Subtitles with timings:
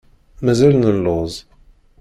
[0.45, 1.35] Mazal nelluẓ.